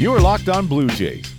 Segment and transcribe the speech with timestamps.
[0.00, 1.30] You are Locked On Blue Jays,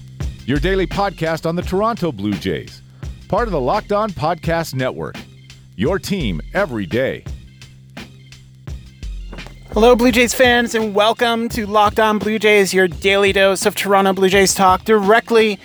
[0.45, 2.83] your daily podcast on the Toronto Blue Jays,
[3.27, 5.15] part of the Locked On Podcast Network.
[5.77, 7.23] Your team every day.
[9.71, 13.73] Hello, Blue Jays fans, and welcome to Locked On Blue Jays, your daily dose of
[13.73, 15.57] Toronto Blue Jays talk directly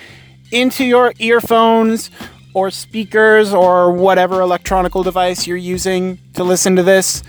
[0.50, 2.10] into your earphones
[2.54, 7.22] or speakers or whatever electronic device you're using to listen to this.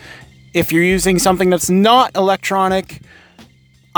[0.54, 3.02] If you're using something that's not electronic,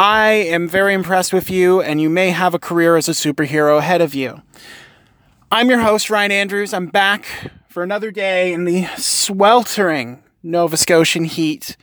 [0.02, 3.80] I am very impressed with you, and you may have a career as a superhero
[3.80, 4.42] ahead of you.
[5.52, 6.74] I'm your host, Ryan Andrews.
[6.74, 7.26] I'm back
[7.68, 11.76] for another day in the sweltering Nova Scotian heat.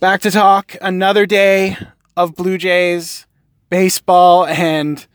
[0.00, 1.78] Back to talk another day
[2.14, 3.24] of Blue Jays
[3.70, 5.06] baseball, and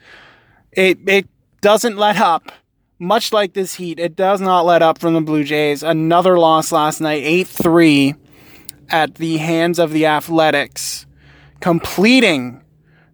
[0.71, 1.27] it, it
[1.61, 2.51] doesn't let up.
[2.97, 5.83] Much like this heat, it does not let up from the Blue Jays.
[5.83, 8.15] Another loss last night, 8 3
[8.89, 11.05] at the hands of the Athletics
[11.61, 12.61] completing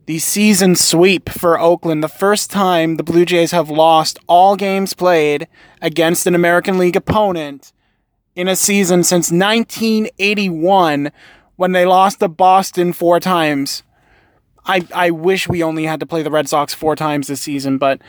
[0.07, 4.93] the season sweep for Oakland, the first time the Blue Jays have lost all games
[4.93, 5.47] played
[5.81, 7.73] against an American League opponent
[8.35, 11.11] in a season since 1981
[11.57, 13.83] when they lost to Boston four times.
[14.65, 17.77] I, I wish we only had to play the Red Sox four times this season,
[17.77, 18.01] but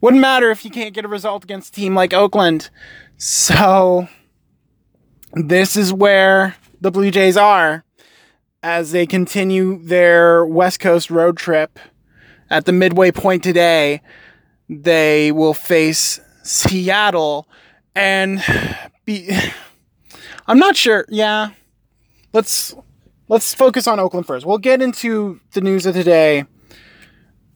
[0.00, 2.70] wouldn't matter if you can't get a result against a team like Oakland.
[3.18, 4.08] So,
[5.34, 7.84] this is where the Blue Jays are
[8.62, 11.78] as they continue their West Coast road trip.
[12.50, 14.02] At the midway point today,
[14.68, 17.48] they will face Seattle
[17.94, 18.42] and
[19.04, 19.30] be.
[20.46, 21.06] I'm not sure.
[21.08, 21.50] Yeah,
[22.32, 22.74] let's
[23.28, 24.44] let's focus on Oakland first.
[24.44, 26.44] We'll get into the news of today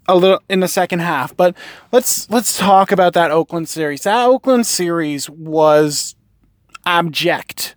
[0.09, 1.57] a little in the second half, but
[1.93, 4.05] let's let's talk about that Oakland series.
[4.05, 6.15] That Oakland series was
[6.85, 7.75] abject.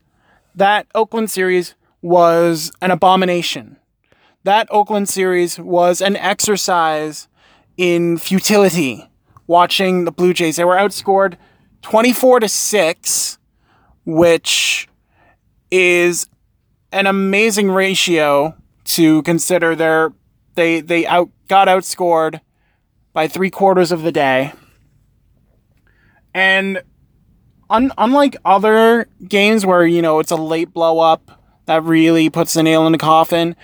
[0.55, 3.77] That Oakland series was an abomination.
[4.43, 7.27] That Oakland series was an exercise
[7.77, 9.09] in futility.
[9.47, 11.35] Watching the Blue Jays, they were outscored
[11.81, 13.37] 24 to 6,
[14.05, 14.87] which
[15.71, 16.27] is
[16.91, 20.13] an amazing ratio to consider their
[20.55, 22.41] they they out got outscored
[23.13, 24.53] by three quarters of the day.
[26.33, 26.81] And
[27.69, 31.38] un, unlike other games where you know it's a late blow up
[31.69, 33.55] that really puts the nail in the coffin.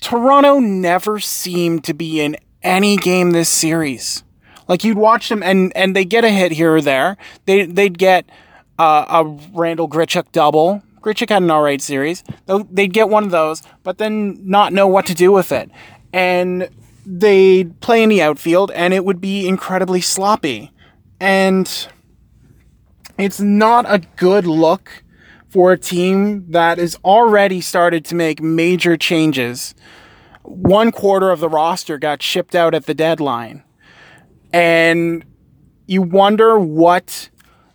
[0.00, 4.24] Toronto never seemed to be in any game this series.
[4.66, 7.18] Like you'd watch them and and they get a hit here or there.
[7.44, 8.24] They they'd get
[8.78, 10.82] uh, a Randall Grichuk double.
[11.02, 12.24] Grichuk had an alright series.
[12.46, 15.70] They'd get one of those, but then not know what to do with it.
[16.14, 16.70] And
[17.04, 20.72] they'd play in the outfield and it would be incredibly sloppy.
[21.20, 21.68] And
[23.18, 25.01] it's not a good look
[25.52, 29.74] for a team that has already started to make major changes.
[30.44, 33.62] One quarter of the roster got shipped out at the deadline.
[34.50, 35.26] And
[35.86, 37.28] you wonder what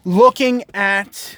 [0.03, 1.37] looking at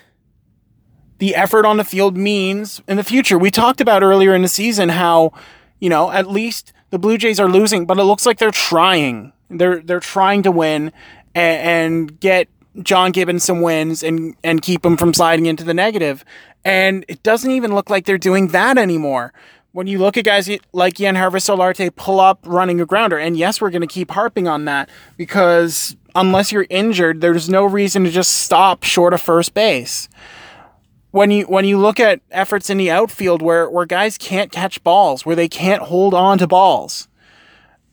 [1.17, 3.37] the effort on the field means in the future.
[3.37, 5.33] We talked about earlier in the season how,
[5.81, 9.33] you know, at least the Blue Jays are losing, but it looks like they're trying.
[9.49, 10.93] They're they're trying to win
[11.35, 12.47] and, and get
[12.83, 16.23] John Gibbons some wins and and keep him from sliding into the negative.
[16.63, 19.33] And it doesn't even look like they're doing that anymore.
[19.71, 23.61] When you look at guys like Yangervis Solarte pull up running a grounder, and yes,
[23.61, 28.09] we're going to keep harping on that because unless you're injured, there's no reason to
[28.09, 30.09] just stop short of first base.
[31.11, 34.83] When you when you look at efforts in the outfield where where guys can't catch
[34.83, 37.07] balls, where they can't hold on to balls,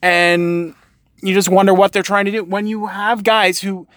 [0.01, 0.75] and
[1.21, 2.43] you just wonder what they're trying to do.
[2.43, 3.87] When you have guys who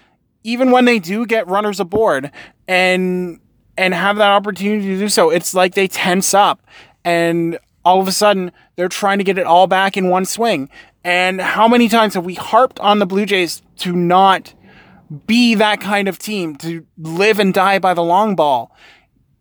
[0.42, 2.30] even when they do get runners aboard
[2.66, 3.40] and
[3.76, 6.60] and have that opportunity to do so, it's like they tense up
[7.04, 10.68] and all of a sudden they're trying to get it all back in one swing.
[11.02, 14.54] And how many times have we harped on the Blue Jays to not
[15.26, 18.74] be that kind of team, to live and die by the long ball?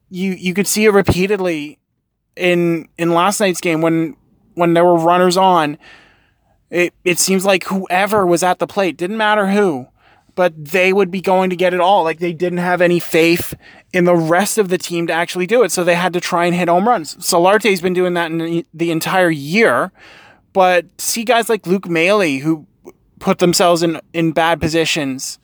[0.10, 1.80] You you could see it repeatedly
[2.36, 4.16] in in last night's game when
[4.56, 5.78] when there were runners on.
[6.70, 9.88] It it seems like whoever was at the plate, didn't matter who,
[10.40, 12.06] but they would be going to get it all.
[12.06, 13.54] Like they didn't have any faith
[13.92, 15.72] in the rest of the team to actually do it.
[15.74, 17.16] So they had to try and hit home runs.
[17.16, 19.92] Solarte's been doing that in the entire year.
[20.54, 22.66] But see guys like Luke Maile who
[23.20, 25.40] put themselves in, in bad positions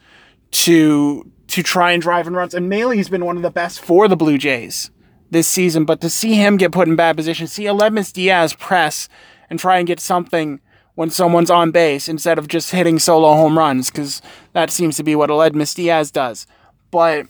[0.51, 2.53] to to try and drive in runs.
[2.53, 4.91] And Maile's been one of the best for the Blue Jays
[5.29, 5.83] this season.
[5.83, 9.09] But to see him get put in bad positions, see Aledmys Diaz press
[9.49, 10.61] and try and get something
[10.95, 14.21] when someone's on base instead of just hitting solo home runs, because
[14.53, 16.47] that seems to be what Aledmys Diaz does.
[16.89, 17.27] But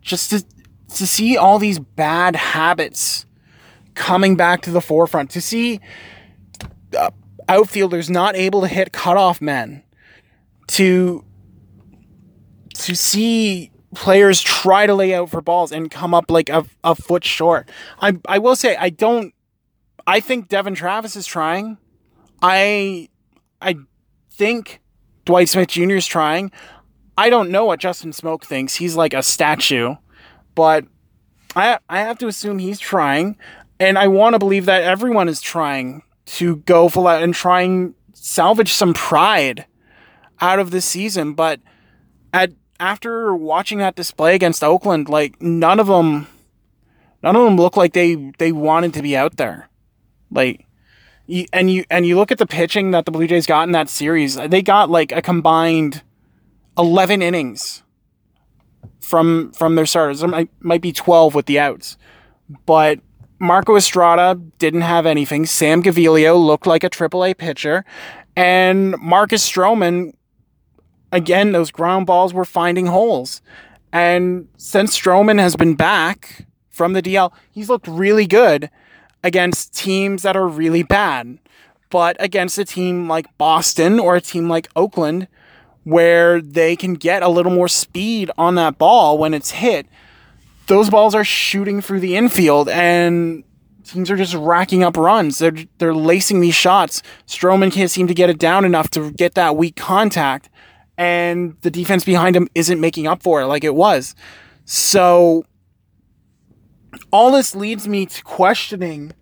[0.00, 0.44] just to,
[0.96, 3.26] to see all these bad habits
[3.94, 5.80] coming back to the forefront, to see
[6.98, 7.10] uh,
[7.48, 9.82] outfielders not able to hit cutoff men,
[10.68, 11.24] to
[12.72, 16.94] to see players try to lay out for balls and come up like a, a
[16.94, 17.68] foot short.
[18.00, 19.34] I I will say I don't
[20.06, 21.76] I think Devon Travis is trying.
[22.42, 23.08] I
[23.60, 23.76] I
[24.30, 24.80] think
[25.24, 25.92] Dwight Smith Jr.
[25.92, 26.50] is trying.
[27.16, 28.76] I don't know what Justin Smoak thinks.
[28.76, 29.96] He's like a statue,
[30.54, 30.86] but
[31.54, 33.36] I I have to assume he's trying,
[33.78, 37.94] and I want to believe that everyone is trying to go full out and trying
[38.12, 39.66] salvage some pride
[40.40, 41.34] out of this season.
[41.34, 41.60] But
[42.32, 46.26] at after watching that display against Oakland, like none of them,
[47.22, 49.68] none of them look like they they wanted to be out there.
[50.30, 50.66] Like,
[51.30, 53.72] you, and you and you look at the pitching that the Blue Jays got in
[53.72, 54.34] that series.
[54.34, 56.02] They got like a combined
[56.76, 57.82] eleven innings
[59.00, 60.20] from from their starters.
[60.20, 61.96] There might, might be twelve with the outs,
[62.66, 63.00] but
[63.38, 65.46] Marco Estrada didn't have anything.
[65.46, 67.84] Sam Gaviglio looked like a AAA pitcher,
[68.36, 70.12] and Marcus Stroman
[71.12, 73.42] again, those ground balls were finding holes.
[73.92, 78.70] And since Stroman has been back from the DL, he's looked really good
[79.22, 81.38] against teams that are really bad.
[81.90, 85.26] But against a team like Boston or a team like Oakland,
[85.84, 89.86] where they can get a little more speed on that ball when it's hit,
[90.66, 93.42] those balls are shooting through the infield and
[93.84, 95.38] teams are just racking up runs.
[95.38, 97.02] They're they're lacing these shots.
[97.26, 100.48] Stroman can't seem to get it down enough to get that weak contact
[100.96, 104.14] and the defense behind him isn't making up for it like it was.
[104.66, 105.44] So
[107.12, 109.12] all this leads me to questioning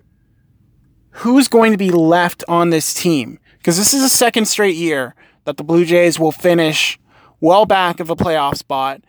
[1.11, 5.15] who's going to be left on this team because this is a second straight year
[5.45, 6.99] that the Blue Jays will finish
[7.41, 9.03] well back of a playoff spot.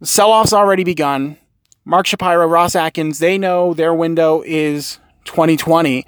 [0.00, 1.38] The sell-off's already begun.
[1.84, 6.04] Mark Shapiro, Ross Atkins, they know their window is 2020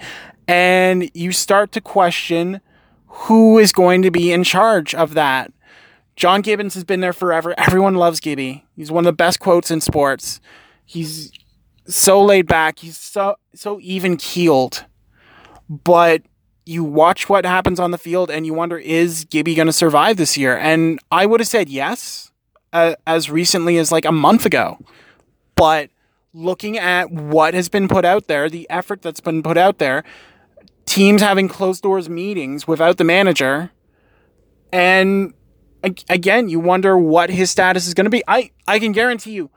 [0.49, 2.61] and you start to question
[3.07, 5.53] who is going to be in charge of that.
[6.17, 7.55] John Gibbons has been there forever.
[7.59, 8.65] Everyone loves Gibby.
[8.75, 10.41] He's one of the best quotes in sports.
[10.85, 11.31] He's
[11.89, 12.79] so laid back.
[12.81, 14.85] He's so so even keeled.
[15.69, 16.23] But
[16.65, 20.17] you watch what happens on the field and you wonder is Gibby going to survive
[20.17, 20.57] this year?
[20.57, 22.31] And I would have said yes
[22.73, 24.79] uh, as recently as like a month ago.
[25.55, 25.91] But
[26.33, 30.05] looking at what has been put out there, the effort that's been put out there,
[30.87, 33.71] teams having closed doors meetings without the manager
[34.73, 35.33] and
[36.09, 38.23] again, you wonder what his status is going to be.
[38.27, 39.51] I, I can guarantee you,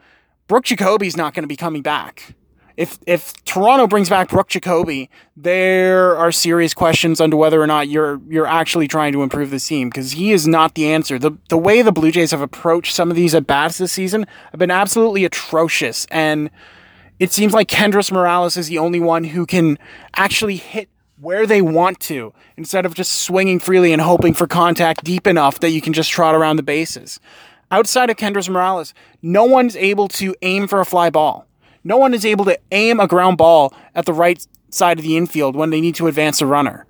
[0.47, 2.35] Brook Jacoby's not going to be coming back.
[2.77, 7.89] If if Toronto brings back Brook Jacoby, there are serious questions under whether or not
[7.89, 11.19] you're you're actually trying to improve this team because he is not the answer.
[11.19, 14.25] The the way the Blue Jays have approached some of these at bats this season
[14.51, 16.49] have been absolutely atrocious, and
[17.19, 19.77] it seems like Kendrys Morales is the only one who can
[20.15, 20.89] actually hit
[21.19, 25.59] where they want to instead of just swinging freely and hoping for contact deep enough
[25.59, 27.19] that you can just trot around the bases.
[27.71, 31.47] Outside of Kendrys Morales, no one's able to aim for a fly ball.
[31.83, 35.15] No one is able to aim a ground ball at the right side of the
[35.15, 36.85] infield when they need to advance a runner.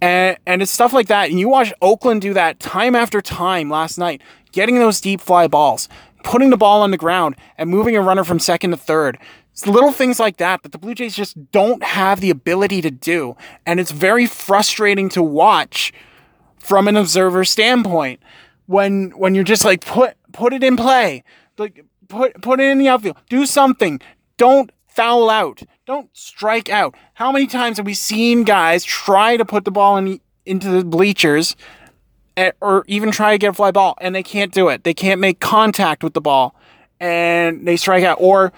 [0.00, 1.30] And, and it's stuff like that.
[1.30, 5.46] And you watch Oakland do that time after time last night, getting those deep fly
[5.46, 5.88] balls,
[6.22, 9.18] putting the ball on the ground, and moving a runner from second to third.
[9.52, 12.90] It's little things like that that the Blue Jays just don't have the ability to
[12.90, 13.36] do.
[13.64, 15.92] And it's very frustrating to watch
[16.58, 18.20] from an observer standpoint
[18.66, 21.24] when when you're just like put put it in play.
[21.58, 23.16] Like put put it in the outfield.
[23.28, 24.00] Do something.
[24.36, 25.62] Don't foul out.
[25.86, 26.94] Don't strike out.
[27.14, 30.84] How many times have we seen guys try to put the ball in into the
[30.84, 31.56] bleachers
[32.36, 34.84] eh, or even try to get a fly ball and they can't do it.
[34.84, 36.54] They can't make contact with the ball
[37.00, 38.52] and they strike out or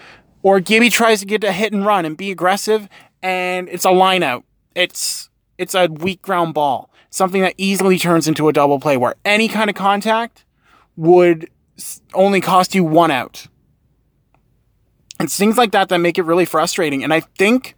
[0.46, 2.88] or Gibby tries to get a hit and run and be aggressive,
[3.20, 4.44] and it's a line out.
[4.76, 9.14] It's it's a weak ground ball, something that easily turns into a double play where
[9.24, 10.44] any kind of contact
[10.96, 11.48] would
[12.12, 13.46] only cost you one out.
[15.18, 17.02] It's things like that that make it really frustrating.
[17.02, 17.74] And I think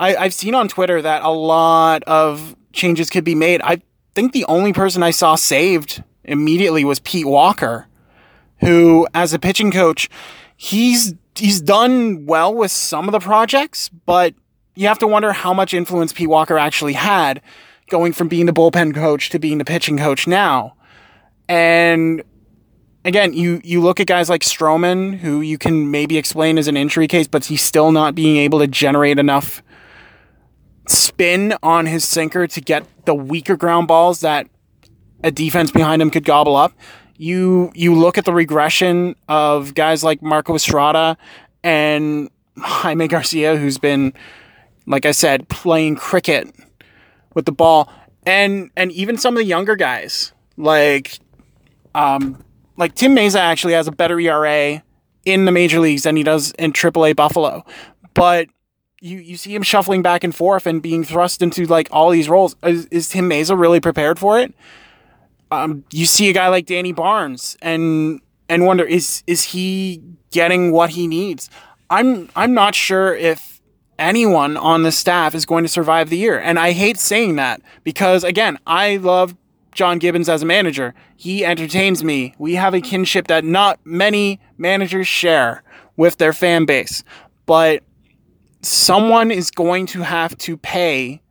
[0.00, 3.62] I, I've seen on Twitter that a lot of changes could be made.
[3.62, 3.82] I
[4.16, 7.86] think the only person I saw saved immediately was Pete Walker,
[8.58, 10.08] who, as a pitching coach,
[10.56, 14.34] he's he's done well with some of the projects, but
[14.74, 17.40] you have to wonder how much influence Pete Walker actually had
[17.92, 20.74] going from being the bullpen coach to being the pitching coach now.
[21.48, 22.24] And
[23.04, 26.76] again, you you look at guys like Stroman, who you can maybe explain as an
[26.76, 29.62] injury case, but he's still not being able to generate enough
[30.88, 34.48] spin on his sinker to get the weaker ground balls that
[35.22, 36.72] a defense behind him could gobble up
[37.22, 41.16] you you look at the regression of guys like Marco Estrada
[41.62, 44.12] and Jaime Garcia, who's been,
[44.86, 46.52] like I said, playing cricket
[47.34, 47.92] with the ball,
[48.24, 51.18] and and even some of the younger guys like
[51.94, 52.42] um
[52.76, 54.82] like Tim Mayza actually has a better ERA
[55.24, 57.64] in the major leagues than he does in AAA Buffalo,
[58.14, 58.48] but
[59.00, 62.28] you you see him shuffling back and forth and being thrust into like all these
[62.28, 62.56] roles.
[62.62, 64.54] Is, is Tim Mayza really prepared for it?
[65.50, 70.72] Um, you see a guy like Danny Barnes and and wonder is is he getting
[70.72, 71.50] what he needs?
[71.90, 73.51] I'm I'm not sure if
[74.02, 76.38] anyone on the staff is going to survive the year.
[76.38, 79.36] And I hate saying that because again, I love
[79.72, 80.94] John Gibbons as a manager.
[81.16, 82.34] He entertains me.
[82.38, 85.62] We have a kinship that not many managers share
[85.96, 87.02] with their fan base.
[87.46, 87.82] But
[88.60, 91.22] someone is going to have to pay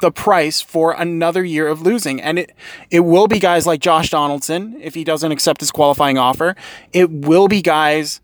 [0.00, 2.20] the price for another year of losing.
[2.20, 2.52] And it
[2.90, 6.56] it will be guys like Josh Donaldson if he doesn't accept his qualifying offer.
[6.92, 8.20] It will be guys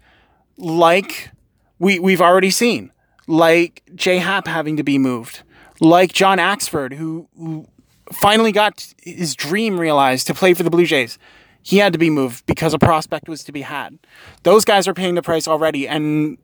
[0.57, 1.31] like
[1.79, 2.93] we we've already seen,
[3.31, 5.43] like Jay Happ having to be moved,
[5.81, 7.67] like John Axford who, who
[8.13, 11.19] finally got his dream realized to play for the Blue Jays.
[11.63, 13.99] He had to be moved because a prospect was to be had.
[14.43, 16.39] Those guys are paying the price already, and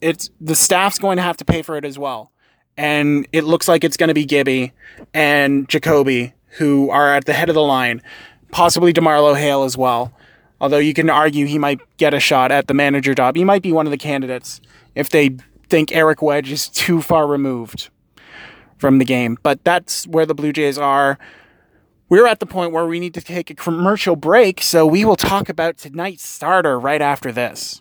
[0.00, 2.30] it's the staff's going to have to pay for it as well.
[2.76, 4.72] And it looks like it's going to be Gibby
[5.12, 8.02] and Jacoby who are at the head of the line,
[8.52, 10.12] possibly DeMarlo Hale as well.
[10.60, 13.34] Although you can argue he might get a shot at the manager job.
[13.34, 14.60] He might be one of the candidates
[14.94, 15.36] if they
[15.68, 17.90] think Eric Wedge is too far removed
[18.78, 19.38] from the game.
[19.42, 21.18] But that's where the Blue Jays are.
[22.08, 25.16] We're at the point where we need to take a commercial break, so we will
[25.16, 27.80] talk about tonight's starter right after this.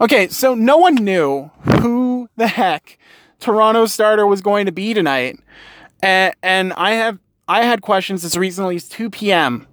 [0.00, 1.50] Okay, so no one knew
[1.80, 2.98] who the heck
[3.40, 5.38] Toronto's starter was going to be tonight.
[6.02, 9.66] And, and I have I had questions as recently as 2 p.m.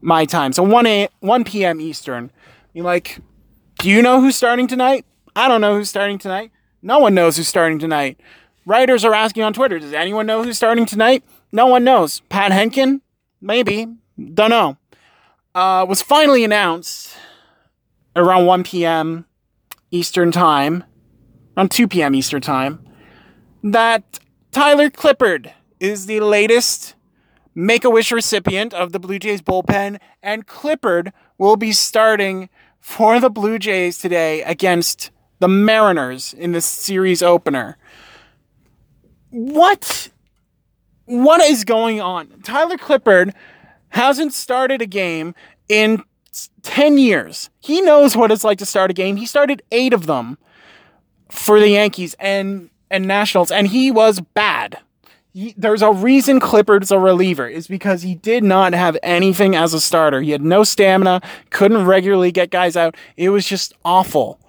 [0.00, 0.52] my time.
[0.52, 1.80] So 1 a 1 p.m.
[1.80, 2.30] Eastern.
[2.74, 3.20] You're like,
[3.80, 5.06] do you know who's starting tonight?
[5.34, 6.50] I don't know who's starting tonight.
[6.82, 8.20] No one knows who's starting tonight.
[8.66, 11.24] Writers are asking on Twitter, does anyone know who's starting tonight?
[11.50, 12.20] No one knows.
[12.28, 13.00] Pat Hentgen?
[13.40, 13.86] Maybe.
[14.34, 14.76] Don't know.
[15.54, 17.16] Uh, was finally announced
[18.14, 19.24] around 1 p.m.
[19.90, 20.84] Eastern Time,
[21.56, 22.14] around 2 p.m.
[22.14, 22.86] Eastern Time,
[23.62, 24.20] that
[24.52, 26.94] Tyler Clippard is the latest
[27.54, 32.48] Make a Wish recipient of the Blue Jays bullpen, and Clippard will be starting
[32.80, 37.76] for the Blue Jays today against the Mariners in the series opener.
[39.30, 40.10] What?
[41.06, 42.40] What is going on?
[42.42, 43.34] Tyler Clippard
[43.90, 45.34] hasn't started a game
[45.68, 46.02] in
[46.62, 47.50] 10 years.
[47.60, 49.16] He knows what it's like to start a game.
[49.16, 50.38] He started 8 of them
[51.28, 54.78] for the Yankees and and Nationals and he was bad.
[55.32, 59.72] He, there's a reason Clippard's a reliever is because he did not have anything as
[59.72, 60.20] a starter.
[60.20, 61.20] He had no stamina,
[61.50, 62.96] couldn't regularly get guys out.
[63.16, 64.40] It was just awful.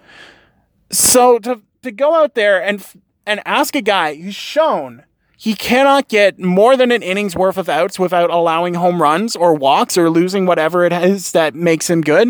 [0.91, 2.85] So to to go out there and
[3.25, 5.03] and ask a guy who's shown
[5.41, 9.55] he cannot get more than an inning's worth of outs without allowing home runs or
[9.55, 12.29] walks or losing whatever it is that makes him good.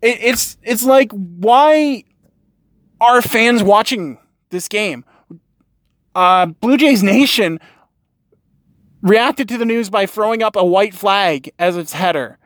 [0.00, 2.04] It, it's it's like why
[3.00, 4.18] are fans watching
[4.50, 5.04] this game?
[6.14, 7.60] Uh, Blue Jays Nation
[9.02, 12.38] reacted to the news by throwing up a white flag as its header.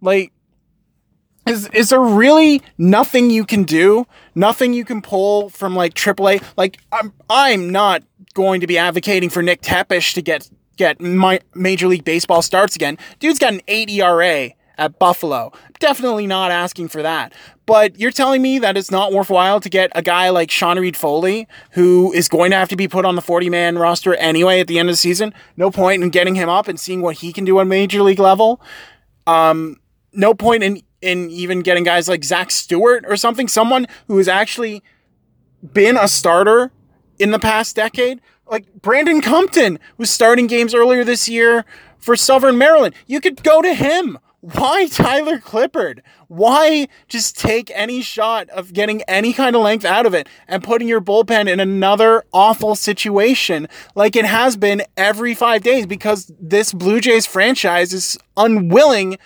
[0.00, 0.32] Like
[1.46, 4.06] is is there really nothing you can do?
[4.34, 6.42] Nothing you can pull from like AAA?
[6.56, 8.02] Like I'm I'm not
[8.34, 12.76] going to be advocating for Nick Tepesch to get get my Major League Baseball starts
[12.76, 12.96] again.
[13.18, 14.50] Dude's got an 8 ERA
[14.82, 15.52] at Buffalo.
[15.78, 17.32] Definitely not asking for that.
[17.66, 21.46] But you're telling me that it's not worthwhile to get a guy like Sean Reid-Foley,
[21.72, 24.66] who is going to have to be put on the 40 man roster anyway at
[24.66, 25.32] the end of the season.
[25.56, 28.18] No point in getting him up and seeing what he can do on Major League
[28.18, 28.60] level.
[29.26, 29.76] Um,
[30.12, 34.28] no point in in even getting guys like Zach Stewart or something, someone who has
[34.28, 34.82] actually
[35.72, 36.70] been a starter
[37.18, 38.20] in the past decade.
[38.46, 41.64] Like Brandon Cumpton was starting games earlier this year
[41.98, 42.94] for Southern Maryland.
[43.06, 44.18] You could go to him.
[44.42, 46.00] Why Tyler Clippard?
[46.26, 50.64] Why just take any shot of getting any kind of length out of it and
[50.64, 56.32] putting your bullpen in another awful situation like it has been every five days because
[56.40, 59.16] this Blue Jays franchise is unwilling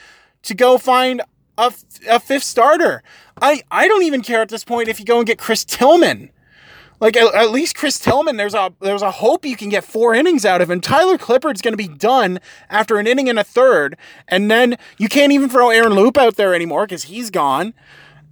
[0.42, 1.22] to go find
[1.56, 1.72] a,
[2.10, 3.02] a fifth starter.
[3.40, 6.30] I, I don't even care at this point if you go and get Chris Tillman.
[7.00, 10.14] Like at, at, least Chris Tillman, there's a there's a hope you can get four
[10.14, 10.80] innings out of him.
[10.80, 13.96] Tyler Clippard's going to be done after an inning and a third,
[14.28, 17.74] and then you can't even throw Aaron Loup out there anymore because he's gone,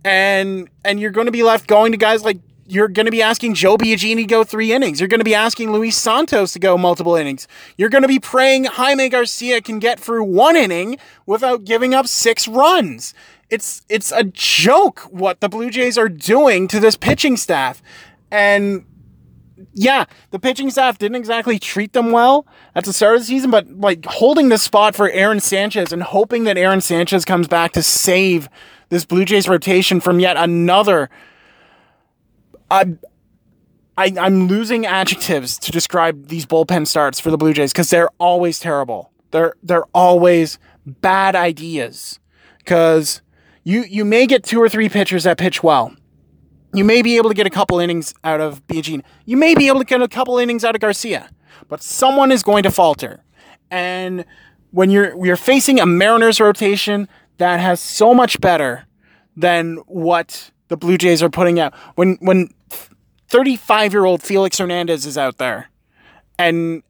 [0.05, 3.23] and and you're going to be left going to guys like you're going to be
[3.23, 5.01] asking Joe Biagini to go three innings.
[5.01, 7.47] You're going to be asking Luis Santos to go multiple innings.
[7.77, 12.07] You're going to be praying Jaime Garcia can get through one inning without giving up
[12.07, 13.13] six runs.
[13.51, 17.83] It's it's a joke what the Blue Jays are doing to this pitching staff.
[18.31, 18.85] And
[19.73, 23.51] yeah, the pitching staff didn't exactly treat them well at the start of the season,
[23.51, 27.73] but like holding the spot for Aaron Sanchez and hoping that Aaron Sanchez comes back
[27.73, 28.49] to save
[28.89, 31.11] this Blue Jays rotation from yet another.
[32.71, 32.95] I,
[33.97, 38.11] I I'm losing adjectives to describe these bullpen starts for the Blue Jays because they're
[38.19, 39.11] always terrible.
[39.31, 42.21] They're they're always bad ideas
[42.59, 43.23] because
[43.63, 45.95] you you may get two or three pitchers that pitch well
[46.75, 49.03] you may be able to get a couple innings out of Biagini.
[49.25, 51.31] You may be able to get a couple innings out of Garcia,
[51.69, 53.23] but someone is going to falter.
[53.71, 54.25] And
[54.71, 58.87] when you're you're facing a Mariners rotation that has so much better
[59.37, 62.49] than what the Blue Jays are putting out, when when
[63.29, 65.71] 35 year old Felix Hernandez is out there,
[66.39, 66.83] and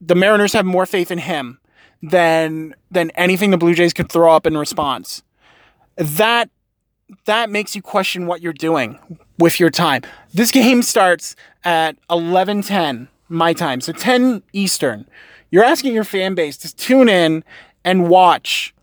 [0.00, 1.60] the Mariners have more faith in him
[2.02, 5.22] than than anything the Blue Jays could throw up in response.
[5.96, 6.50] That
[7.26, 8.98] that makes you question what you're doing
[9.38, 10.02] with your time.
[10.32, 15.06] This game starts at 11:10 my time, so 10 Eastern.
[15.50, 17.44] You're asking your fan base to tune in
[17.84, 18.74] and watch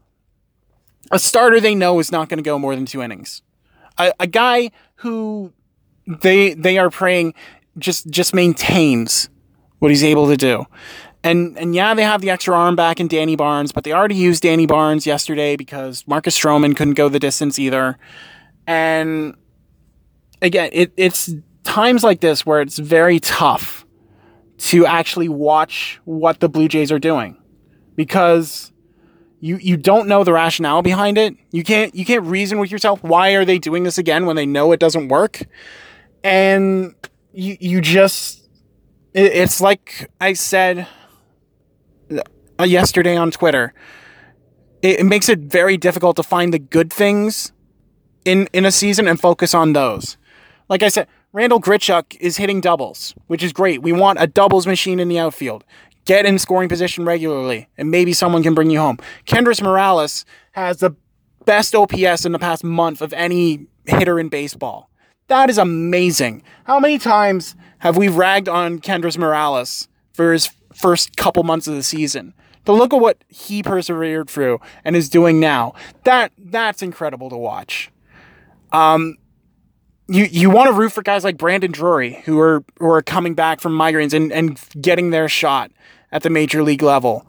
[1.12, 3.42] a starter they know is not going to go more than two innings.
[3.98, 5.54] A, a guy who
[6.08, 7.34] they they are praying
[7.78, 9.30] just just maintains
[9.80, 10.66] what he's able to do.
[11.24, 14.16] And and yeah, they have the extra arm back in Danny Barnes, but they already
[14.16, 17.98] used Danny Barnes yesterday because Marcus Stroman couldn't go the distance either.
[18.68, 19.36] And
[20.42, 23.86] again, it, it's times like this where it's very tough
[24.58, 27.38] to actually watch what the Blue Jays are doing
[27.96, 28.72] because
[29.40, 31.36] you you don't know the rationale behind it.
[31.52, 34.46] You can't you can't reason with yourself why are they doing this again when they
[34.46, 35.44] know it doesn't work,
[36.24, 36.96] and
[37.34, 38.48] you you just
[39.14, 40.88] it, it's like I said
[42.64, 43.74] Uh, yesterday on Twitter.
[44.82, 47.52] It, it makes it very difficult to find the good things
[48.24, 50.16] in in a season and focus on those.
[50.70, 53.82] Like I said, Randall Grichuk is hitting doubles, which is great.
[53.82, 55.66] We want a doubles machine in the outfield.
[56.06, 58.98] Get in scoring position regularly, and maybe someone can bring you home.
[59.26, 60.24] Kendrys Morales
[60.54, 60.92] has the
[61.44, 64.90] best OPS in the past month of any hitter in baseball.
[65.28, 66.44] That is amazing.
[66.64, 71.76] How many times have we ragged on Kendrys Morales for his first couple months of
[71.76, 72.34] the season?
[72.66, 75.74] But look at what he persevered through and is doing now.
[76.04, 77.92] That that's incredible to watch.
[78.72, 79.18] Um,
[80.08, 83.34] you you want to root for guys like Brandon Drury who are who are coming
[83.34, 85.72] back from migraines and, and getting their shot
[86.12, 87.26] at the major league level.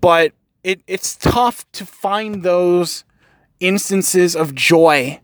[0.00, 3.04] But it it's tough to find those
[3.60, 5.20] instances of joy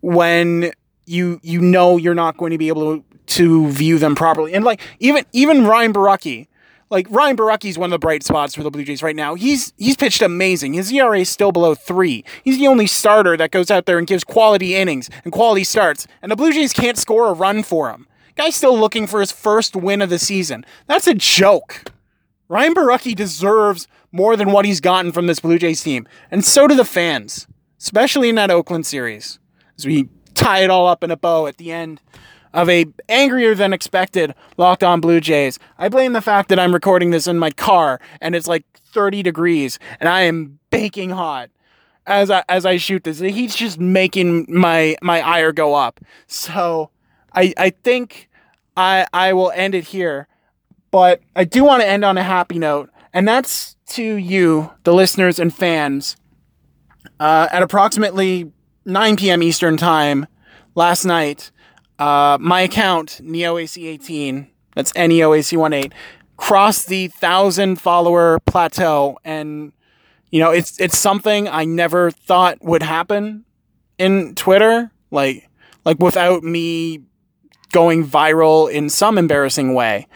[0.00, 0.72] when
[1.06, 4.54] you you know you're not going to be able to, to view them properly.
[4.54, 6.46] And like even even Ryan Borucki,
[6.90, 9.34] like Ryan Borucki's one of the bright spots for the Blue Jays right now.
[9.34, 10.74] He's he's pitched amazing.
[10.74, 12.24] His ERA is still below three.
[12.44, 16.06] He's the only starter that goes out there and gives quality innings and quality starts,
[16.22, 18.06] and the Blue Jays can't score a run for him.
[18.36, 20.64] Guy's still looking for his first win of the season.
[20.86, 21.84] That's a joke.
[22.48, 26.66] Ryan Borucki deserves more than what he's gotten from this Blue Jays team, and so
[26.66, 27.46] do the fans,
[27.78, 29.38] especially in that Oakland series.
[29.76, 32.00] As we tie it all up in a bow at the end
[32.52, 35.58] of a angrier than expected Locked On Blue Jays.
[35.78, 39.22] I blame the fact that I'm recording this in my car and it's like 30
[39.22, 41.50] degrees and I am baking hot
[42.06, 43.18] as I, as I shoot this.
[43.18, 46.00] He's just making my my ire go up.
[46.26, 46.90] So
[47.34, 48.28] I I think
[48.76, 50.26] I I will end it here.
[50.90, 54.94] But I do want to end on a happy note, and that's to you, the
[54.94, 56.16] listeners and fans.
[57.20, 58.52] Uh, at approximately
[58.84, 59.42] 9 p.m.
[59.42, 60.26] Eastern Time
[60.74, 61.50] last night,
[61.98, 65.92] uh, my account, NeoAC18, that's NeoAC18,
[66.36, 69.18] crossed the thousand follower plateau.
[69.24, 69.72] And,
[70.30, 73.44] you know, it's, it's something I never thought would happen
[73.98, 74.90] in Twitter.
[75.10, 75.48] Like,
[75.84, 77.02] like without me
[77.72, 80.06] going viral in some embarrassing way.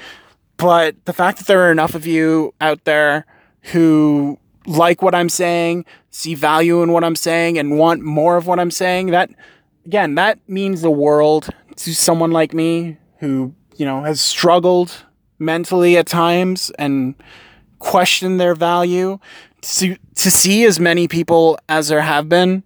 [0.57, 3.27] But the fact that there are enough of you out there
[3.73, 8.47] who like what I'm saying, see value in what I'm saying, and want more of
[8.47, 9.31] what I'm saying, that,
[9.85, 15.05] again, that means the world to someone like me who, you know, has struggled
[15.39, 17.15] mentally at times and
[17.79, 19.19] questioned their value
[19.61, 22.63] to to see as many people as there have been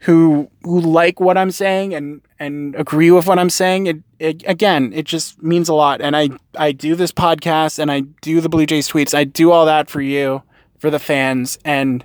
[0.00, 4.42] who who like what I'm saying and and agree with what I'm saying it, it,
[4.46, 6.00] again it just means a lot.
[6.00, 9.14] And I I do this podcast and I do the Blue Jays tweets.
[9.14, 10.42] I do all that for you
[10.78, 11.58] for the fans.
[11.64, 12.04] And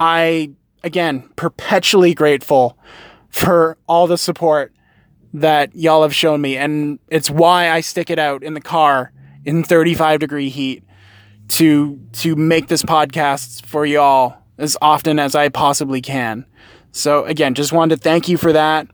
[0.00, 0.50] I
[0.82, 2.76] again perpetually grateful
[3.28, 4.72] for all the support
[5.34, 6.56] that y'all have shown me.
[6.56, 9.12] And it's why I stick it out in the car
[9.44, 10.84] in 35 degree heat
[11.48, 16.46] to to make this podcast for y'all as often as I possibly can.
[16.92, 18.86] So again, just wanted to thank you for that.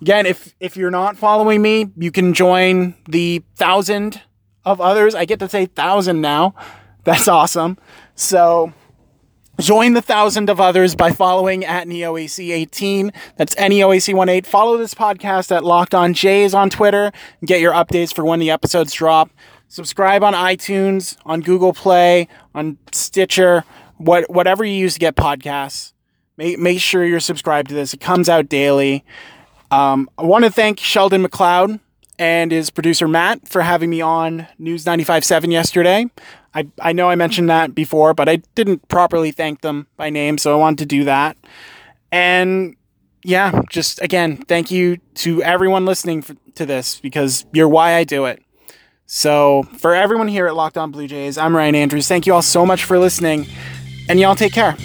[0.00, 4.22] Again, if if you're not following me, you can join the thousand
[4.64, 5.14] of others.
[5.14, 6.54] I get to say thousand now.
[7.04, 7.78] That's awesome.
[8.14, 8.72] So
[9.60, 13.14] join the thousand of others by following at NeoAC18.
[13.36, 14.46] That's NeoAC18.
[14.46, 17.12] Follow this podcast at Locked On Jays on Twitter.
[17.44, 19.30] Get your updates for when the episodes drop.
[19.68, 23.64] Subscribe on iTunes, on Google Play, on Stitcher,
[23.98, 25.92] what whatever you use to get podcasts.
[26.36, 27.92] Make make sure you're subscribed to this.
[27.92, 29.04] It comes out daily.
[29.70, 31.80] Um, I want to thank Sheldon MacLeod
[32.18, 36.06] and his producer Matt for having me on News 95.7 yesterday.
[36.58, 40.38] I, I know I mentioned that before, but I didn't properly thank them by name,
[40.38, 41.36] so I wanted to do that.
[42.10, 42.74] And
[43.22, 48.02] yeah, just again, thank you to everyone listening for, to this because you're why I
[48.02, 48.42] do it.
[49.06, 52.08] So, for everyone here at Locked On Blue Jays, I'm Ryan Andrews.
[52.08, 53.46] Thank you all so much for listening,
[54.08, 54.76] and y'all take care.